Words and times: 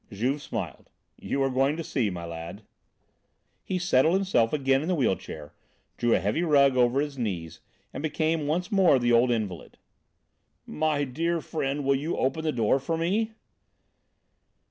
Juve 0.11 0.41
smiled. 0.41 0.89
"You 1.15 1.43
are 1.43 1.49
going 1.51 1.77
to 1.77 1.83
see, 1.83 2.09
my 2.09 2.25
lad." 2.25 2.63
He 3.63 3.77
settled 3.77 4.15
himself 4.15 4.51
again 4.51 4.81
in 4.81 4.87
the 4.87 4.95
wheel 4.95 5.15
chair, 5.15 5.53
drew 5.97 6.15
a 6.15 6.19
heavy 6.19 6.41
rug 6.41 6.75
over 6.75 6.99
his 7.01 7.19
knees 7.19 7.59
and 7.93 8.01
became 8.01 8.47
once 8.47 8.71
more 8.71 8.97
the 8.97 9.11
old 9.13 9.29
invalid. 9.29 9.77
"My 10.65 11.03
dear 11.03 11.39
friend, 11.39 11.85
will 11.85 11.93
you 11.93 12.17
open 12.17 12.43
the 12.43 12.51
door 12.51 12.79
for 12.79 12.97
me?" 12.97 13.33